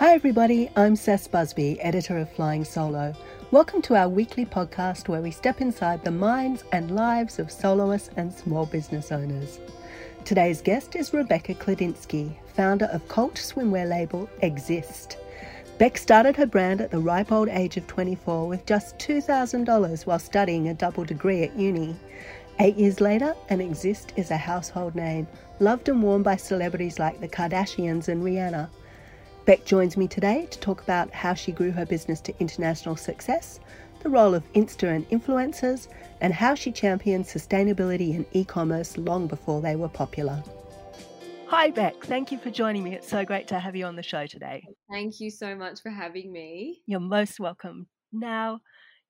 Hi, 0.00 0.14
everybody. 0.14 0.70
I'm 0.76 0.94
Cec 0.94 1.30
Busby, 1.30 1.78
editor 1.82 2.16
of 2.16 2.32
Flying 2.32 2.64
Solo. 2.64 3.14
Welcome 3.50 3.82
to 3.82 3.96
our 3.96 4.08
weekly 4.08 4.46
podcast 4.46 5.08
where 5.08 5.20
we 5.20 5.30
step 5.30 5.60
inside 5.60 6.02
the 6.02 6.10
minds 6.10 6.64
and 6.72 6.96
lives 6.96 7.38
of 7.38 7.50
soloists 7.50 8.08
and 8.16 8.32
small 8.32 8.64
business 8.64 9.12
owners. 9.12 9.60
Today's 10.24 10.62
guest 10.62 10.96
is 10.96 11.12
Rebecca 11.12 11.52
Klodinsky, 11.54 12.32
founder 12.46 12.86
of 12.86 13.06
cult 13.08 13.34
swimwear 13.34 13.86
label 13.86 14.26
IIXIIST. 14.42 15.16
Bec 15.76 15.98
started 15.98 16.34
her 16.34 16.46
brand 16.46 16.80
at 16.80 16.90
the 16.90 16.98
ripe 16.98 17.30
old 17.30 17.50
age 17.50 17.76
of 17.76 17.86
24 17.86 18.48
with 18.48 18.64
just 18.64 18.96
$2,000 19.00 20.06
while 20.06 20.18
studying 20.18 20.68
a 20.68 20.72
double 20.72 21.04
degree 21.04 21.42
at 21.42 21.54
uni. 21.58 21.94
Eight 22.58 22.76
years 22.76 23.02
later, 23.02 23.34
and 23.50 23.60
IIXIIST 23.60 24.16
is 24.16 24.30
a 24.30 24.38
household 24.38 24.94
name, 24.94 25.26
loved 25.58 25.90
and 25.90 26.02
worn 26.02 26.22
by 26.22 26.36
celebrities 26.36 26.98
like 26.98 27.20
the 27.20 27.28
Kardashians 27.28 28.08
and 28.08 28.24
Rihanna. 28.24 28.70
Bec 29.46 29.64
joins 29.64 29.96
me 29.96 30.06
today 30.06 30.46
to 30.50 30.58
talk 30.60 30.82
about 30.82 31.12
how 31.12 31.32
she 31.32 31.50
grew 31.50 31.70
her 31.70 31.86
business 31.86 32.20
to 32.22 32.34
international 32.40 32.94
success, 32.94 33.58
the 34.02 34.10
role 34.10 34.34
of 34.34 34.50
Insta 34.52 34.94
and 34.94 35.08
influencers, 35.08 35.88
and 36.20 36.32
how 36.32 36.54
she 36.54 36.70
championed 36.70 37.24
sustainability 37.24 38.14
and 38.14 38.26
e 38.32 38.44
commerce 38.44 38.98
long 38.98 39.26
before 39.26 39.62
they 39.62 39.76
were 39.76 39.88
popular. 39.88 40.42
Hi, 41.46 41.70
Bec. 41.70 42.04
Thank 42.04 42.30
you 42.30 42.38
for 42.38 42.50
joining 42.50 42.84
me. 42.84 42.94
It's 42.94 43.08
so 43.08 43.24
great 43.24 43.48
to 43.48 43.58
have 43.58 43.74
you 43.74 43.86
on 43.86 43.96
the 43.96 44.02
show 44.02 44.26
today. 44.26 44.62
Thank 44.90 45.20
you 45.20 45.30
so 45.30 45.56
much 45.56 45.80
for 45.80 45.90
having 45.90 46.30
me. 46.30 46.82
You're 46.86 47.00
most 47.00 47.40
welcome. 47.40 47.88
Now, 48.12 48.60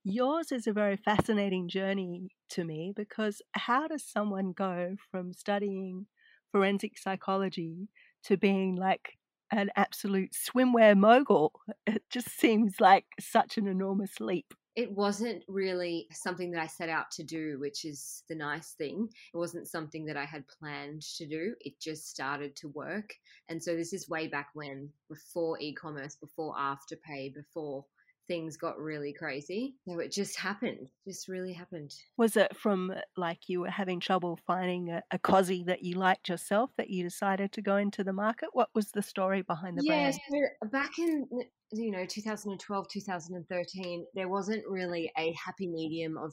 yours 0.04 0.52
is 0.52 0.66
a 0.66 0.72
very 0.72 0.96
fascinating 0.96 1.68
journey 1.68 2.30
to 2.50 2.64
me 2.64 2.92
because 2.96 3.42
how 3.52 3.88
does 3.88 4.04
someone 4.04 4.52
go 4.52 4.96
from 5.10 5.34
studying 5.34 6.06
forensic 6.52 6.98
psychology 6.98 7.88
to 8.24 8.36
being 8.36 8.76
like 8.76 9.18
an 9.50 9.70
absolute 9.76 10.32
swimwear 10.32 10.96
mogul. 10.96 11.52
It 11.86 12.02
just 12.10 12.30
seems 12.38 12.80
like 12.80 13.04
such 13.20 13.58
an 13.58 13.66
enormous 13.66 14.20
leap. 14.20 14.54
It 14.76 14.92
wasn't 14.92 15.42
really 15.48 16.06
something 16.12 16.52
that 16.52 16.62
I 16.62 16.68
set 16.68 16.88
out 16.88 17.10
to 17.12 17.24
do, 17.24 17.58
which 17.58 17.84
is 17.84 18.22
the 18.28 18.36
nice 18.36 18.72
thing. 18.78 19.08
It 19.34 19.36
wasn't 19.36 19.68
something 19.68 20.06
that 20.06 20.16
I 20.16 20.24
had 20.24 20.44
planned 20.46 21.02
to 21.16 21.26
do. 21.26 21.54
It 21.60 21.80
just 21.80 22.08
started 22.08 22.54
to 22.56 22.68
work. 22.68 23.12
And 23.48 23.62
so 23.62 23.74
this 23.74 23.92
is 23.92 24.08
way 24.08 24.28
back 24.28 24.50
when, 24.54 24.88
before 25.08 25.58
e 25.60 25.74
commerce, 25.74 26.14
before 26.14 26.54
Afterpay, 26.54 27.34
before 27.34 27.84
things 28.30 28.56
got 28.56 28.78
really 28.78 29.12
crazy. 29.12 29.74
So 29.88 29.98
it 29.98 30.12
just 30.12 30.38
happened, 30.38 30.88
just 31.04 31.26
really 31.26 31.52
happened. 31.52 31.92
Was 32.16 32.36
it 32.36 32.56
from 32.56 32.92
uh, 32.92 33.00
like 33.16 33.48
you 33.48 33.62
were 33.62 33.70
having 33.70 33.98
trouble 33.98 34.38
finding 34.46 34.88
a, 34.88 35.02
a 35.10 35.18
cozy 35.18 35.64
that 35.64 35.82
you 35.82 35.96
liked 35.96 36.28
yourself 36.28 36.70
that 36.76 36.90
you 36.90 37.02
decided 37.02 37.50
to 37.52 37.60
go 37.60 37.76
into 37.76 38.04
the 38.04 38.12
market? 38.12 38.50
What 38.52 38.68
was 38.72 38.92
the 38.92 39.02
story 39.02 39.42
behind 39.42 39.76
the 39.76 39.82
yeah, 39.84 40.12
brand? 40.12 40.20
so 40.30 40.68
back 40.68 41.00
in 41.00 41.26
you 41.72 41.90
know 41.90 42.06
2012, 42.06 42.88
2013, 42.88 44.06
there 44.14 44.28
wasn't 44.28 44.62
really 44.68 45.10
a 45.18 45.32
happy 45.32 45.66
medium 45.66 46.16
of 46.16 46.32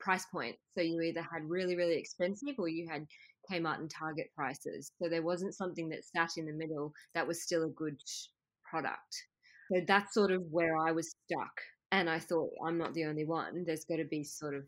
price 0.00 0.26
point. 0.26 0.56
So 0.76 0.82
you 0.82 1.00
either 1.00 1.22
had 1.22 1.48
really, 1.48 1.76
really 1.76 1.96
expensive 1.96 2.56
or 2.58 2.68
you 2.68 2.88
had 2.90 3.06
Kmart 3.48 3.78
and 3.78 3.90
Target 3.90 4.30
prices. 4.34 4.90
So 5.00 5.08
there 5.08 5.22
wasn't 5.22 5.54
something 5.54 5.88
that 5.90 6.04
sat 6.04 6.30
in 6.38 6.46
the 6.46 6.52
middle 6.52 6.92
that 7.14 7.26
was 7.26 7.44
still 7.44 7.62
a 7.62 7.68
good 7.68 8.00
product. 8.68 9.14
So 9.74 9.80
that's 9.86 10.14
sort 10.14 10.30
of 10.30 10.42
where 10.50 10.76
I 10.76 10.92
was 10.92 11.14
stuck. 11.26 11.52
And 11.90 12.08
I 12.08 12.18
thought, 12.18 12.50
I'm 12.66 12.78
not 12.78 12.94
the 12.94 13.04
only 13.04 13.24
one. 13.24 13.64
There's 13.66 13.84
got 13.84 13.96
to 13.96 14.04
be 14.04 14.24
sort 14.24 14.54
of 14.54 14.64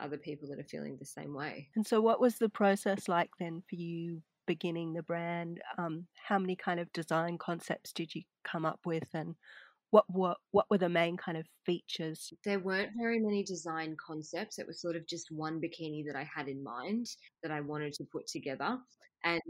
other 0.00 0.18
people 0.18 0.48
that 0.48 0.58
are 0.58 0.68
feeling 0.68 0.96
the 0.98 1.06
same 1.06 1.34
way. 1.34 1.68
And 1.76 1.86
so, 1.86 2.00
what 2.00 2.20
was 2.20 2.38
the 2.38 2.48
process 2.48 3.08
like 3.08 3.30
then 3.38 3.62
for 3.68 3.76
you 3.76 4.22
beginning 4.46 4.92
the 4.92 5.02
brand? 5.02 5.60
Um, 5.78 6.06
how 6.28 6.38
many 6.38 6.56
kind 6.56 6.80
of 6.80 6.92
design 6.92 7.38
concepts 7.38 7.92
did 7.92 8.14
you 8.14 8.22
come 8.44 8.66
up 8.66 8.80
with, 8.84 9.08
and 9.14 9.34
what 9.90 10.04
what 10.08 10.36
what 10.50 10.66
were 10.70 10.78
the 10.78 10.88
main 10.88 11.16
kind 11.16 11.38
of 11.38 11.46
features? 11.64 12.32
There 12.44 12.60
weren't 12.60 12.90
very 12.98 13.20
many 13.20 13.42
design 13.42 13.96
concepts. 14.04 14.58
It 14.58 14.66
was 14.66 14.80
sort 14.80 14.96
of 14.96 15.06
just 15.06 15.30
one 15.30 15.60
bikini 15.60 16.04
that 16.06 16.16
I 16.16 16.28
had 16.34 16.48
in 16.48 16.62
mind 16.62 17.06
that 17.42 17.52
I 17.52 17.62
wanted 17.62 17.94
to 17.94 18.04
put 18.04 18.26
together, 18.26 18.78
and 19.24 19.40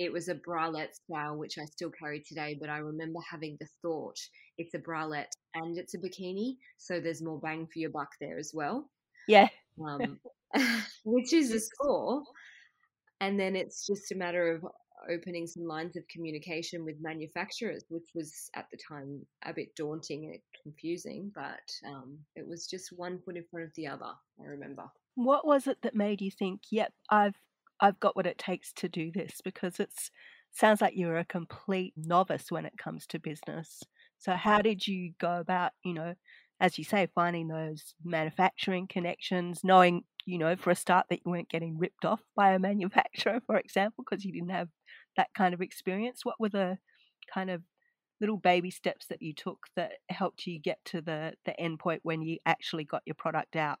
it 0.00 0.10
was 0.10 0.28
a 0.28 0.34
bralette 0.34 0.94
style, 0.94 1.36
which 1.36 1.58
I 1.58 1.66
still 1.66 1.90
carry 1.90 2.24
today, 2.26 2.56
but 2.58 2.70
I 2.70 2.78
remember 2.78 3.20
having 3.30 3.58
the 3.60 3.68
thought 3.82 4.18
it's 4.56 4.72
a 4.72 4.78
bralette 4.78 5.32
and 5.54 5.76
it's 5.76 5.92
a 5.92 5.98
bikini, 5.98 6.56
so 6.78 7.00
there's 7.00 7.22
more 7.22 7.38
bang 7.38 7.66
for 7.66 7.78
your 7.78 7.90
buck 7.90 8.08
there 8.18 8.38
as 8.38 8.52
well. 8.54 8.88
Yeah. 9.28 9.48
Um, 9.86 10.18
which 11.04 11.34
is 11.34 11.52
a 11.52 11.60
score. 11.60 12.22
And 13.20 13.38
then 13.38 13.54
it's 13.54 13.86
just 13.86 14.10
a 14.10 14.14
matter 14.16 14.54
of 14.54 14.64
opening 15.10 15.46
some 15.46 15.64
lines 15.64 15.96
of 15.96 16.08
communication 16.08 16.82
with 16.82 16.96
manufacturers, 17.02 17.84
which 17.90 18.08
was 18.14 18.48
at 18.56 18.64
the 18.72 18.78
time 18.88 19.20
a 19.44 19.52
bit 19.52 19.68
daunting 19.76 20.24
and 20.24 20.38
confusing, 20.62 21.30
but 21.34 21.60
um, 21.86 22.18
it 22.36 22.48
was 22.48 22.66
just 22.66 22.88
one 22.96 23.18
foot 23.22 23.36
in 23.36 23.44
front 23.50 23.66
of 23.66 23.72
the 23.76 23.86
other, 23.86 24.12
I 24.40 24.46
remember. 24.46 24.84
What 25.14 25.46
was 25.46 25.66
it 25.66 25.76
that 25.82 25.94
made 25.94 26.22
you 26.22 26.30
think, 26.30 26.62
yep, 26.70 26.94
I've 27.10 27.36
I've 27.80 28.00
got 28.00 28.16
what 28.16 28.26
it 28.26 28.38
takes 28.38 28.72
to 28.74 28.88
do 28.88 29.10
this 29.12 29.40
because 29.42 29.80
it 29.80 29.90
sounds 30.52 30.80
like 30.80 30.94
you're 30.96 31.18
a 31.18 31.24
complete 31.24 31.94
novice 31.96 32.50
when 32.50 32.66
it 32.66 32.76
comes 32.78 33.06
to 33.08 33.18
business. 33.18 33.82
So 34.18 34.32
how 34.32 34.60
did 34.60 34.86
you 34.86 35.12
go 35.18 35.38
about, 35.38 35.72
you 35.84 35.94
know, 35.94 36.14
as 36.60 36.76
you 36.76 36.84
say, 36.84 37.08
finding 37.14 37.48
those 37.48 37.94
manufacturing 38.04 38.86
connections, 38.86 39.60
knowing, 39.64 40.04
you 40.26 40.36
know, 40.38 40.56
for 40.56 40.70
a 40.70 40.74
start 40.76 41.06
that 41.08 41.20
you 41.24 41.30
weren't 41.30 41.48
getting 41.48 41.78
ripped 41.78 42.04
off 42.04 42.20
by 42.36 42.52
a 42.52 42.58
manufacturer, 42.58 43.40
for 43.46 43.56
example, 43.56 44.04
because 44.08 44.24
you 44.24 44.32
didn't 44.32 44.50
have 44.50 44.68
that 45.16 45.30
kind 45.34 45.54
of 45.54 45.62
experience? 45.62 46.20
What 46.24 46.38
were 46.38 46.50
the 46.50 46.78
kind 47.32 47.50
of 47.50 47.62
little 48.20 48.36
baby 48.36 48.70
steps 48.70 49.06
that 49.06 49.22
you 49.22 49.32
took 49.34 49.66
that 49.76 49.92
helped 50.10 50.46
you 50.46 50.60
get 50.60 50.78
to 50.84 51.00
the 51.00 51.34
the 51.46 51.58
end 51.58 51.78
point 51.78 52.00
when 52.04 52.20
you 52.22 52.38
actually 52.44 52.84
got 52.84 53.02
your 53.06 53.14
product 53.14 53.56
out? 53.56 53.78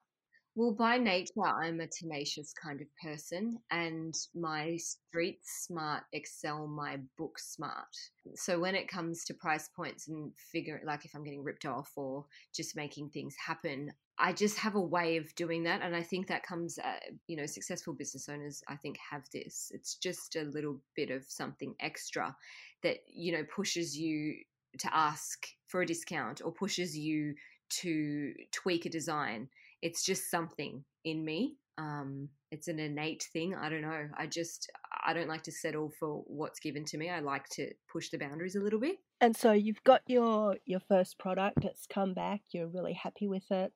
Well, 0.56 0.72
by 0.72 0.98
nature, 0.98 1.42
I'm 1.44 1.80
a 1.80 1.86
tenacious 1.86 2.52
kind 2.52 2.80
of 2.80 2.88
person, 3.02 3.58
and 3.70 4.14
my 4.34 4.76
street 4.76 5.38
smart 5.44 6.02
excel 6.12 6.66
my 6.66 6.98
book 7.16 7.38
smart. 7.38 7.94
So 8.34 8.58
when 8.58 8.74
it 8.74 8.88
comes 8.88 9.24
to 9.26 9.34
price 9.34 9.68
points 9.68 10.08
and 10.08 10.32
figure, 10.52 10.80
like 10.84 11.04
if 11.04 11.14
I'm 11.14 11.22
getting 11.24 11.44
ripped 11.44 11.66
off 11.66 11.92
or 11.96 12.26
just 12.54 12.74
making 12.76 13.10
things 13.10 13.36
happen, 13.36 13.92
I 14.18 14.32
just 14.32 14.58
have 14.58 14.74
a 14.74 14.80
way 14.80 15.16
of 15.16 15.34
doing 15.36 15.62
that, 15.64 15.82
and 15.82 15.94
I 15.96 16.02
think 16.02 16.26
that 16.26 16.42
comes, 16.42 16.78
uh, 16.78 16.98
you 17.28 17.36
know, 17.36 17.46
successful 17.46 17.94
business 17.94 18.28
owners 18.28 18.62
I 18.68 18.76
think 18.76 18.98
have 19.10 19.22
this. 19.32 19.70
It's 19.72 19.94
just 19.94 20.34
a 20.36 20.42
little 20.42 20.80
bit 20.96 21.10
of 21.10 21.24
something 21.28 21.74
extra 21.80 22.36
that 22.82 22.98
you 23.06 23.32
know 23.32 23.44
pushes 23.44 23.96
you 23.96 24.34
to 24.78 24.94
ask 24.94 25.46
for 25.68 25.82
a 25.82 25.86
discount 25.86 26.42
or 26.44 26.52
pushes 26.52 26.96
you 26.96 27.34
to 27.68 28.34
tweak 28.52 28.84
a 28.84 28.90
design 28.90 29.48
it's 29.82 30.04
just 30.04 30.30
something 30.30 30.84
in 31.04 31.24
me. 31.24 31.56
Um, 31.78 32.28
it's 32.50 32.68
an 32.68 32.78
innate 32.78 33.26
thing. 33.32 33.54
I 33.54 33.68
don't 33.68 33.82
know. 33.82 34.08
I 34.18 34.26
just 34.26 34.70
I 35.04 35.14
don't 35.14 35.28
like 35.28 35.42
to 35.44 35.52
settle 35.52 35.90
for 35.98 36.22
what's 36.26 36.60
given 36.60 36.84
to 36.86 36.98
me. 36.98 37.08
I 37.08 37.20
like 37.20 37.48
to 37.52 37.70
push 37.90 38.10
the 38.10 38.18
boundaries 38.18 38.56
a 38.56 38.60
little 38.60 38.80
bit. 38.80 38.96
And 39.20 39.36
so 39.36 39.52
you've 39.52 39.82
got 39.84 40.02
your 40.06 40.56
your 40.66 40.80
first 40.80 41.18
product. 41.18 41.64
It's 41.64 41.86
come 41.86 42.14
back. 42.14 42.40
You're 42.52 42.68
really 42.68 42.92
happy 42.94 43.28
with 43.28 43.50
it. 43.50 43.72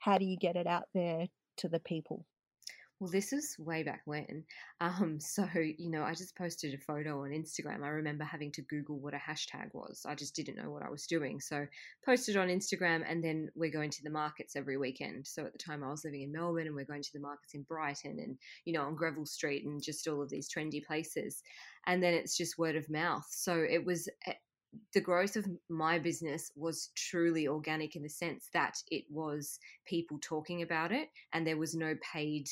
How 0.00 0.18
do 0.18 0.24
you 0.24 0.36
get 0.36 0.56
it 0.56 0.66
out 0.66 0.88
there 0.94 1.26
to 1.58 1.68
the 1.68 1.80
people? 1.80 2.26
Well, 2.98 3.10
this 3.10 3.34
is 3.34 3.54
way 3.58 3.82
back 3.82 4.02
when. 4.06 4.44
Um, 4.78 5.20
so, 5.20 5.48
you 5.54 5.90
know, 5.90 6.02
I 6.02 6.12
just 6.12 6.36
posted 6.36 6.74
a 6.74 6.78
photo 6.78 7.22
on 7.22 7.30
Instagram. 7.30 7.82
I 7.82 7.88
remember 7.88 8.24
having 8.24 8.52
to 8.52 8.60
Google 8.60 8.98
what 8.98 9.14
a 9.14 9.16
hashtag 9.16 9.72
was. 9.72 10.04
I 10.06 10.14
just 10.14 10.36
didn't 10.36 10.56
know 10.56 10.70
what 10.70 10.82
I 10.82 10.90
was 10.90 11.06
doing. 11.06 11.40
So, 11.40 11.66
posted 12.04 12.36
on 12.36 12.48
Instagram, 12.48 13.02
and 13.08 13.24
then 13.24 13.48
we're 13.54 13.70
going 13.70 13.88
to 13.88 14.04
the 14.04 14.10
markets 14.10 14.54
every 14.54 14.76
weekend. 14.76 15.26
So, 15.26 15.46
at 15.46 15.52
the 15.52 15.58
time, 15.58 15.82
I 15.82 15.88
was 15.88 16.04
living 16.04 16.20
in 16.20 16.30
Melbourne, 16.30 16.66
and 16.66 16.76
we're 16.76 16.84
going 16.84 17.00
to 17.00 17.12
the 17.14 17.20
markets 17.20 17.54
in 17.54 17.62
Brighton 17.62 18.18
and, 18.18 18.36
you 18.66 18.74
know, 18.74 18.82
on 18.82 18.96
Greville 18.96 19.24
Street 19.24 19.64
and 19.64 19.82
just 19.82 20.06
all 20.06 20.20
of 20.20 20.28
these 20.28 20.50
trendy 20.52 20.84
places. 20.84 21.42
And 21.86 22.02
then 22.02 22.12
it's 22.12 22.36
just 22.36 22.58
word 22.58 22.76
of 22.76 22.90
mouth. 22.90 23.24
So, 23.30 23.64
it 23.66 23.82
was 23.82 24.10
eh, 24.26 24.34
the 24.92 25.00
growth 25.00 25.36
of 25.36 25.46
my 25.68 25.98
business 25.98 26.50
was 26.56 26.90
truly 26.94 27.48
organic 27.48 27.96
in 27.96 28.02
the 28.02 28.08
sense 28.08 28.48
that 28.52 28.74
it 28.90 29.04
was 29.10 29.58
people 29.86 30.18
talking 30.20 30.62
about 30.62 30.92
it 30.92 31.08
and 31.32 31.46
there 31.46 31.56
was 31.56 31.74
no 31.74 31.94
paid 32.12 32.46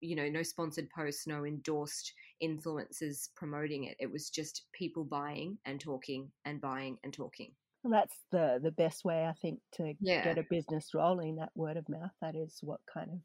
you 0.00 0.16
know, 0.16 0.28
no 0.28 0.42
sponsored 0.42 0.88
posts, 0.90 1.26
no 1.26 1.44
endorsed 1.44 2.12
influencers 2.42 3.28
promoting 3.36 3.84
it. 3.84 3.96
It 3.98 4.10
was 4.10 4.30
just 4.30 4.66
people 4.72 5.04
buying 5.04 5.58
and 5.64 5.80
talking 5.80 6.30
and 6.44 6.60
buying 6.60 6.98
and 7.04 7.12
talking. 7.12 7.52
Well, 7.82 7.92
that's 7.92 8.16
the 8.32 8.60
the 8.62 8.70
best 8.70 9.04
way 9.04 9.26
I 9.26 9.34
think 9.40 9.60
to 9.74 9.92
yeah. 10.00 10.24
get 10.24 10.38
a 10.38 10.44
business 10.48 10.90
rolling. 10.94 11.36
That 11.36 11.50
word 11.54 11.76
of 11.76 11.88
mouth. 11.88 12.12
That 12.22 12.34
is 12.34 12.58
what 12.62 12.80
kind 12.92 13.10
of 13.10 13.18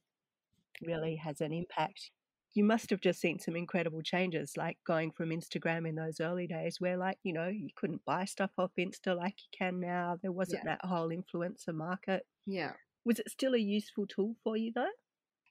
really 0.85 1.15
has 1.15 1.41
an 1.41 1.53
impact. 1.53 2.11
You 2.55 2.63
must 2.63 2.89
have 2.89 2.99
just 2.99 3.21
seen 3.21 3.39
some 3.39 3.55
incredible 3.55 4.01
changes, 4.01 4.53
like 4.57 4.77
going 4.85 5.11
from 5.11 5.29
Instagram 5.29 5.87
in 5.87 5.95
those 5.95 6.19
early 6.19 6.47
days, 6.47 6.77
where 6.79 6.97
like 6.97 7.17
you 7.23 7.31
know 7.31 7.47
you 7.47 7.69
couldn't 7.75 8.03
buy 8.05 8.25
stuff 8.25 8.51
off 8.57 8.71
Insta 8.77 9.15
like 9.15 9.35
you 9.37 9.57
can 9.57 9.79
now. 9.79 10.17
There 10.21 10.31
wasn't 10.31 10.63
yeah. 10.65 10.75
that 10.75 10.87
whole 10.87 11.09
influencer 11.09 11.73
market. 11.73 12.25
Yeah. 12.45 12.73
Was 13.05 13.19
it 13.19 13.31
still 13.31 13.55
a 13.55 13.59
useful 13.59 14.07
tool 14.07 14.35
for 14.43 14.57
you 14.57 14.73
though? 14.75 14.91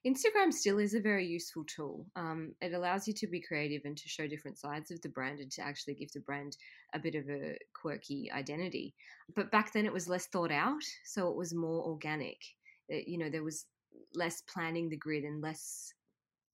Instagram 0.07 0.53
still 0.53 0.79
is 0.79 0.93
a 0.93 1.01
very 1.01 1.25
useful 1.27 1.65
tool. 1.65 2.05
Um, 2.15 2.55
it 2.61 2.73
allows 2.73 3.07
you 3.07 3.13
to 3.15 3.27
be 3.27 3.41
creative 3.41 3.81
and 3.83 3.97
to 3.97 4.07
show 4.07 4.27
different 4.27 4.57
sides 4.57 4.91
of 4.91 5.01
the 5.01 5.09
brand 5.09 5.39
and 5.39 5.51
to 5.51 5.61
actually 5.61 5.95
give 5.95 6.11
the 6.13 6.21
brand 6.21 6.55
a 6.93 6.99
bit 6.99 7.15
of 7.15 7.29
a 7.29 7.57
quirky 7.73 8.31
identity. 8.31 8.95
But 9.35 9.51
back 9.51 9.73
then 9.73 9.85
it 9.85 9.91
was 9.91 10.07
less 10.07 10.27
thought 10.27 10.51
out, 10.51 10.83
so 11.03 11.29
it 11.29 11.35
was 11.35 11.53
more 11.53 11.83
organic. 11.83 12.37
It, 12.87 13.09
you 13.09 13.17
know, 13.17 13.29
there 13.29 13.43
was 13.43 13.65
less 14.15 14.41
planning 14.41 14.87
the 14.87 14.97
grid 14.97 15.25
and 15.25 15.41
less 15.41 15.93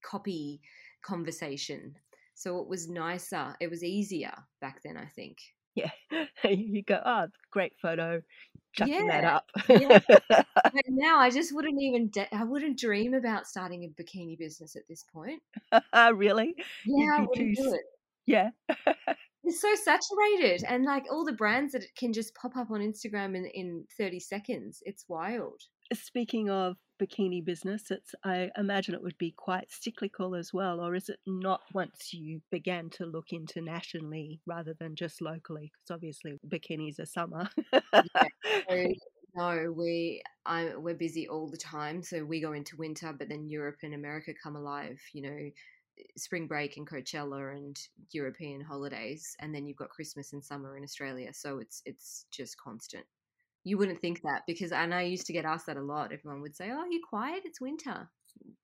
copy 0.03 0.59
conversation. 1.03 1.95
So 2.33 2.59
it 2.59 2.67
was 2.67 2.89
nicer. 2.89 3.55
It 3.59 3.69
was 3.69 3.83
easier 3.83 4.33
back 4.59 4.81
then, 4.83 4.97
I 4.97 5.05
think. 5.05 5.37
Yeah. 5.75 5.91
you 6.43 6.83
go, 6.83 6.99
oh, 7.05 7.27
great 7.51 7.73
photo, 7.81 8.21
chucking 8.73 9.07
that 9.07 9.23
up. 9.25 9.45
yeah. 9.69 9.99
But 10.73 10.83
now 10.89 11.19
I 11.19 11.29
just 11.29 11.53
wouldn't 11.53 11.81
even, 11.81 12.09
de- 12.09 12.33
I 12.35 12.43
wouldn't 12.43 12.79
dream 12.79 13.13
about 13.13 13.47
starting 13.47 13.83
a 13.83 14.01
bikini 14.01 14.37
business 14.37 14.75
at 14.75 14.83
this 14.89 15.03
point. 15.03 15.41
really? 16.13 16.55
Yeah, 16.85 17.17
I 17.17 17.21
wouldn't 17.21 17.55
do 17.55 17.73
it. 17.73 17.81
yeah. 18.25 18.49
It's 19.43 19.61
so 19.61 19.75
saturated 19.75 20.65
and 20.67 20.85
like 20.85 21.05
all 21.11 21.23
the 21.23 21.31
brands 21.33 21.73
that 21.73 21.83
it 21.83 21.95
can 21.95 22.11
just 22.13 22.33
pop 22.33 22.57
up 22.57 22.71
on 22.71 22.81
Instagram 22.81 23.35
in, 23.35 23.45
in 23.53 23.85
30 23.97 24.19
seconds. 24.19 24.81
It's 24.85 25.05
wild. 25.07 25.61
Speaking 25.93 26.49
of 26.49 26.77
bikini 26.99 27.43
business, 27.43 27.91
it's 27.91 28.15
I 28.23 28.49
imagine 28.57 28.95
it 28.95 29.03
would 29.03 29.17
be 29.17 29.31
quite 29.31 29.71
cyclical 29.71 30.35
as 30.35 30.53
well, 30.53 30.81
or 30.81 30.95
is 30.95 31.09
it 31.09 31.19
not 31.27 31.61
once 31.73 32.13
you 32.13 32.41
began 32.51 32.89
to 32.91 33.05
look 33.05 33.31
internationally 33.31 34.41
rather 34.45 34.73
than 34.79 34.95
just 34.95 35.21
locally? 35.21 35.71
Because 35.73 35.95
obviously 35.95 36.39
bikinis 36.47 36.99
are 36.99 37.05
summer. 37.05 37.49
Yeah. 38.69 38.87
No, 39.35 39.73
we 39.75 40.23
I 40.45 40.75
we're 40.77 40.95
busy 40.95 41.27
all 41.27 41.49
the 41.49 41.57
time. 41.57 42.01
So 42.03 42.23
we 42.23 42.39
go 42.39 42.53
into 42.53 42.77
winter, 42.77 43.13
but 43.17 43.27
then 43.27 43.49
Europe 43.49 43.79
and 43.83 43.93
America 43.93 44.33
come 44.41 44.55
alive. 44.55 45.01
You 45.13 45.21
know, 45.23 45.51
spring 46.17 46.47
break 46.47 46.77
and 46.77 46.87
Coachella 46.89 47.55
and 47.55 47.77
European 48.11 48.61
holidays, 48.61 49.35
and 49.39 49.53
then 49.53 49.65
you've 49.67 49.77
got 49.77 49.89
Christmas 49.89 50.33
and 50.33 50.43
summer 50.43 50.77
in 50.77 50.83
Australia. 50.83 51.33
So 51.33 51.59
it's 51.59 51.81
it's 51.85 52.25
just 52.31 52.57
constant. 52.57 53.05
You 53.65 53.77
wouldn't 53.77 53.99
think 53.99 54.21
that 54.21 54.43
because 54.47 54.71
and 54.71 54.93
I 54.93 55.01
used 55.01 55.27
to 55.27 55.33
get 55.33 55.43
asked 55.43 55.65
that 55.65 55.75
a 55.75 55.81
lot. 55.81 56.13
Everyone 56.13 56.41
would 56.41 56.55
say, 56.55 56.69
"Oh, 56.71 56.85
you're 56.89 57.01
quiet. 57.07 57.43
It's 57.43 57.59
winter," 57.59 58.09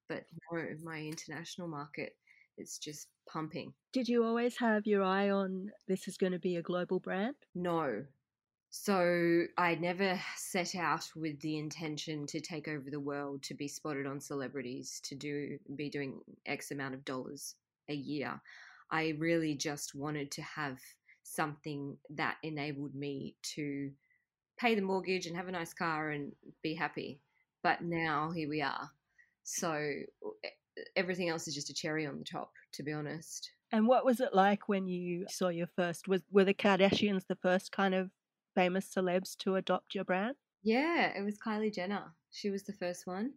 but 0.07 0.23
no, 0.51 0.63
my 0.83 0.99
international 1.01 1.67
market 1.67 2.15
it's 2.57 2.77
just 2.77 3.07
pumping. 3.27 3.73
Did 3.93 4.07
you 4.07 4.23
always 4.23 4.57
have 4.57 4.85
your 4.85 5.03
eye 5.03 5.29
on 5.29 5.71
this 5.87 6.07
is 6.07 6.17
going 6.17 6.33
to 6.33 6.39
be 6.39 6.57
a 6.57 6.61
global 6.61 6.99
brand? 6.99 7.35
No. 7.55 8.05
So 8.69 9.43
I 9.57 9.75
never 9.75 10.19
set 10.37 10.75
out 10.75 11.09
with 11.15 11.39
the 11.41 11.57
intention 11.57 12.25
to 12.27 12.39
take 12.39 12.67
over 12.69 12.89
the 12.89 12.99
world, 12.99 13.43
to 13.43 13.53
be 13.53 13.67
spotted 13.67 14.05
on 14.05 14.21
celebrities, 14.21 15.01
to 15.05 15.15
do 15.15 15.57
be 15.75 15.89
doing 15.89 16.21
X 16.45 16.71
amount 16.71 16.93
of 16.93 17.03
dollars 17.03 17.55
a 17.89 17.93
year. 17.93 18.39
I 18.89 19.15
really 19.17 19.55
just 19.55 19.93
wanted 19.93 20.31
to 20.31 20.41
have 20.41 20.79
something 21.23 21.97
that 22.11 22.37
enabled 22.43 22.95
me 22.95 23.35
to 23.55 23.91
pay 24.61 24.75
the 24.75 24.81
mortgage 24.81 25.25
and 25.25 25.35
have 25.35 25.47
a 25.47 25.51
nice 25.51 25.73
car 25.73 26.11
and 26.11 26.31
be 26.61 26.75
happy. 26.75 27.19
But 27.63 27.81
now 27.81 28.31
here 28.31 28.47
we 28.47 28.61
are. 28.61 28.89
So 29.43 29.93
everything 30.95 31.29
else 31.29 31.47
is 31.47 31.55
just 31.55 31.71
a 31.71 31.73
cherry 31.73 32.05
on 32.05 32.19
the 32.19 32.23
top, 32.23 32.51
to 32.73 32.83
be 32.83 32.93
honest. 32.93 33.51
And 33.71 33.87
what 33.87 34.05
was 34.05 34.19
it 34.19 34.33
like 34.33 34.69
when 34.69 34.87
you 34.87 35.25
saw 35.29 35.49
your 35.49 35.67
first? 35.67 36.07
Was 36.07 36.21
were 36.31 36.43
the 36.43 36.53
Kardashians 36.53 37.27
the 37.27 37.35
first 37.35 37.71
kind 37.71 37.95
of 37.95 38.11
famous 38.53 38.93
celebs 38.93 39.35
to 39.37 39.55
adopt 39.55 39.95
your 39.95 40.03
brand? 40.03 40.35
Yeah, 40.61 41.17
it 41.17 41.23
was 41.23 41.37
Kylie 41.39 41.73
Jenner. 41.73 42.13
She 42.31 42.49
was 42.49 42.63
the 42.63 42.73
first 42.73 43.07
one. 43.07 43.31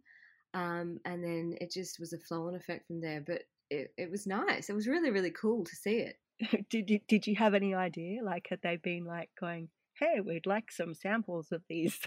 Um, 0.53 0.99
and 1.05 1.23
then 1.23 1.55
it 1.59 1.71
just 1.71 1.99
was 1.99 2.13
a 2.13 2.19
flow 2.19 2.47
on 2.47 2.55
effect 2.55 2.87
from 2.87 3.01
there. 3.01 3.23
But 3.25 3.43
it, 3.69 3.93
it 3.97 4.11
was 4.11 4.27
nice. 4.27 4.69
It 4.69 4.73
was 4.73 4.87
really, 4.87 5.09
really 5.09 5.31
cool 5.31 5.63
to 5.63 5.75
see 5.75 5.97
it. 5.97 6.17
did 6.69 6.89
you 6.89 6.99
did 7.07 7.25
you 7.25 7.35
have 7.35 7.53
any 7.53 7.73
idea? 7.73 8.21
Like, 8.23 8.47
had 8.49 8.59
they 8.61 8.75
been 8.75 9.05
like 9.05 9.29
going, 9.39 9.69
"Hey, 9.99 10.19
we'd 10.21 10.45
like 10.45 10.71
some 10.71 10.93
samples 10.93 11.51
of 11.51 11.63
these"? 11.67 11.99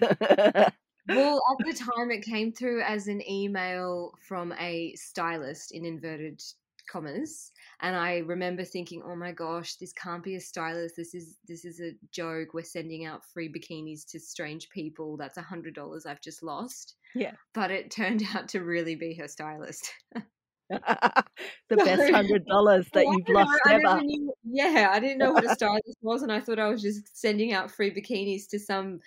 Well, 1.06 1.42
at 1.52 1.66
the 1.66 1.72
time, 1.96 2.10
it 2.10 2.22
came 2.22 2.52
through 2.52 2.82
as 2.82 3.08
an 3.08 3.22
email 3.28 4.14
from 4.20 4.52
a 4.58 4.94
stylist 4.94 5.72
in 5.72 5.84
inverted 5.84 6.42
commas, 6.90 7.52
and 7.80 7.96
I 7.96 8.18
remember 8.18 8.64
thinking, 8.64 9.02
"Oh 9.04 9.16
my 9.16 9.32
gosh, 9.32 9.74
this 9.76 9.92
can't 9.92 10.22
be 10.22 10.36
a 10.36 10.40
stylist. 10.40 10.96
This 10.96 11.14
is 11.14 11.38
this 11.46 11.64
is 11.64 11.80
a 11.80 11.92
joke. 12.12 12.54
We're 12.54 12.62
sending 12.62 13.04
out 13.06 13.24
free 13.24 13.48
bikinis 13.52 14.06
to 14.10 14.20
strange 14.20 14.68
people. 14.70 15.16
That's 15.16 15.36
a 15.38 15.42
hundred 15.42 15.74
dollars 15.74 16.06
I've 16.06 16.20
just 16.20 16.42
lost." 16.42 16.94
yeah, 17.14 17.32
But 17.54 17.70
it 17.70 17.90
turned 17.90 18.22
out 18.34 18.48
to 18.50 18.60
really 18.62 18.94
be 18.94 19.14
her 19.14 19.28
stylist. 19.28 19.92
the 21.68 21.76
best 21.76 22.10
hundred 22.12 22.44
dollars 22.46 22.86
that 22.92 23.04
Well, 23.06 23.14
you've 23.14 23.28
know, 23.28 23.34
lost 23.40 23.60
I 23.66 23.74
ever. 23.74 24.00
knew- 24.02 24.32
yeah, 24.44 24.88
I 24.92 25.00
didn't 25.00 25.18
know 25.18 25.32
what 25.32 25.44
a 25.44 25.54
stylist 25.54 25.96
was, 26.02 26.22
and 26.22 26.32
I 26.32 26.40
thought 26.40 26.58
I 26.58 26.68
was 26.68 26.82
just 26.82 27.16
sending 27.18 27.52
out 27.52 27.70
free 27.70 27.90
bikinis 27.90 28.48
to 28.50 28.58
some 28.58 29.00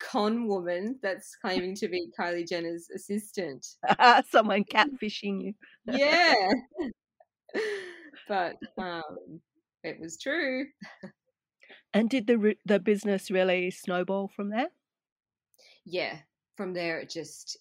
con 0.00 0.46
woman 0.48 0.98
that's 1.02 1.36
claiming 1.36 1.74
to 1.76 1.88
be 1.88 2.08
Kylie 2.18 2.48
Jenner's 2.48 2.88
assistant. 2.94 3.66
Someone 4.30 4.64
catfishing 4.72 5.42
you. 5.44 5.54
Yeah, 5.86 6.34
but 8.28 8.56
um, 8.78 9.40
it 9.84 9.98
was 10.00 10.18
true. 10.18 10.66
And 11.94 12.08
did 12.10 12.26
the 12.26 12.54
the 12.64 12.78
business 12.80 13.30
really 13.30 13.70
snowball 13.70 14.28
from 14.34 14.50
there? 14.50 14.68
Yeah, 15.84 16.16
from 16.56 16.72
there 16.74 17.00
it 17.00 17.10
just 17.10 17.58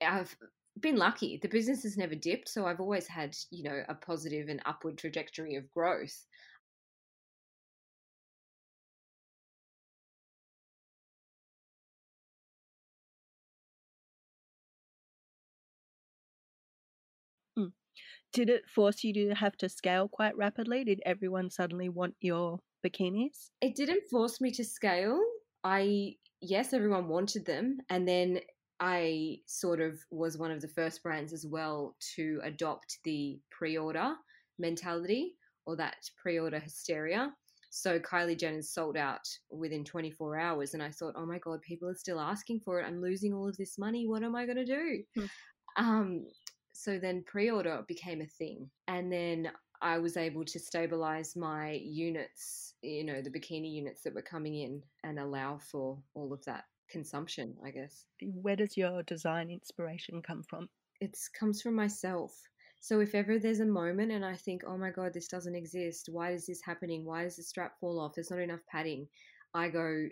I've 0.00 0.34
been 0.80 0.96
lucky. 0.96 1.38
The 1.40 1.48
business 1.48 1.82
has 1.84 1.96
never 1.96 2.14
dipped, 2.14 2.48
so 2.48 2.66
I've 2.66 2.80
always 2.80 3.06
had 3.06 3.36
you 3.50 3.64
know 3.64 3.82
a 3.88 3.94
positive 3.94 4.48
and 4.48 4.60
upward 4.64 4.98
trajectory 4.98 5.54
of 5.56 5.70
growth. 5.72 6.26
Mm. 17.58 17.72
Did 18.32 18.50
it 18.50 18.68
force 18.68 19.04
you 19.04 19.12
to 19.14 19.34
have 19.34 19.56
to 19.58 19.68
scale 19.68 20.08
quite 20.08 20.36
rapidly? 20.36 20.84
Did 20.84 21.00
everyone 21.06 21.50
suddenly 21.50 21.88
want 21.88 22.14
your 22.20 22.60
bikinis? 22.84 23.50
It 23.60 23.74
didn't 23.74 24.08
force 24.10 24.40
me 24.40 24.50
to 24.52 24.64
scale. 24.64 25.20
I 25.62 26.16
yes, 26.40 26.72
everyone 26.72 27.08
wanted 27.08 27.46
them, 27.46 27.78
and 27.88 28.06
then 28.06 28.40
I 28.80 29.38
sort 29.46 29.80
of 29.80 30.00
was 30.10 30.36
one 30.36 30.50
of 30.50 30.60
the 30.60 30.68
first 30.68 31.02
brands 31.02 31.32
as 31.32 31.46
well 31.46 31.96
to 32.16 32.40
adopt 32.42 32.98
the 33.04 33.38
pre-order 33.50 34.14
mentality 34.58 35.34
or 35.66 35.76
that 35.76 35.96
pre-order 36.20 36.58
hysteria. 36.58 37.32
So 37.70 37.98
Kylie 37.98 38.38
Jenner's 38.38 38.70
sold 38.70 38.96
out 38.96 39.26
within 39.50 39.84
24 39.84 40.38
hours, 40.38 40.74
and 40.74 40.82
I 40.82 40.90
thought, 40.90 41.14
oh 41.16 41.26
my 41.26 41.38
god, 41.38 41.60
people 41.62 41.88
are 41.88 41.96
still 41.96 42.20
asking 42.20 42.60
for 42.60 42.80
it. 42.80 42.86
I'm 42.86 43.00
losing 43.00 43.34
all 43.34 43.48
of 43.48 43.56
this 43.56 43.78
money. 43.78 44.06
What 44.06 44.22
am 44.22 44.36
I 44.36 44.44
going 44.46 44.58
to 44.58 44.64
do? 44.64 45.02
Hmm. 45.16 45.24
Um, 45.76 46.26
so 46.72 46.98
then 46.98 47.24
pre-order 47.26 47.82
became 47.88 48.20
a 48.20 48.26
thing, 48.26 48.70
and 48.86 49.12
then 49.12 49.50
I 49.82 49.98
was 49.98 50.16
able 50.16 50.44
to 50.44 50.60
stabilize 50.60 51.34
my 51.34 51.72
units, 51.72 52.74
you 52.82 53.04
know, 53.04 53.20
the 53.20 53.30
bikini 53.30 53.72
units 53.72 54.02
that 54.02 54.14
were 54.14 54.22
coming 54.22 54.54
in, 54.54 54.82
and 55.02 55.18
allow 55.18 55.58
for 55.58 55.98
all 56.14 56.32
of 56.32 56.44
that 56.44 56.64
consumption. 56.90 57.56
I 57.64 57.70
guess 57.70 58.04
Where 58.22 58.56
does 58.56 58.76
your 58.76 59.02
design 59.02 59.50
inspiration 59.50 60.22
come 60.22 60.42
from? 60.42 60.68
it 61.00 61.18
comes 61.38 61.60
from 61.60 61.74
myself. 61.74 62.32
So 62.80 63.00
if 63.00 63.14
ever 63.14 63.38
there's 63.38 63.60
a 63.60 63.66
moment 63.66 64.12
and 64.12 64.24
I 64.24 64.36
think, 64.36 64.62
oh 64.66 64.76
my 64.76 64.90
god, 64.90 65.12
this 65.14 65.28
doesn't 65.28 65.54
exist. 65.54 66.08
Why 66.10 66.32
is 66.32 66.46
this 66.46 66.60
happening? 66.62 67.04
Why 67.04 67.24
does 67.24 67.36
the 67.36 67.42
strap 67.42 67.78
fall 67.80 67.98
off? 67.98 68.14
There's 68.14 68.30
not 68.30 68.40
enough 68.40 68.60
padding. 68.70 69.08
I 69.54 69.68
go 69.68 70.08